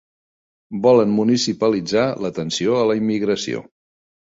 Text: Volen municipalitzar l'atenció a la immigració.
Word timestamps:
Volen 0.85 1.13
municipalitzar 1.17 2.07
l'atenció 2.25 2.81
a 2.81 2.91
la 2.95 2.99
immigració. 3.03 3.65